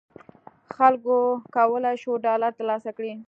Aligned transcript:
خلکو 0.75 1.17
کولای 1.55 1.95
شول 2.01 2.17
ډالر 2.27 2.51
تر 2.57 2.63
لاسه 2.69 2.89
کړي. 2.97 3.13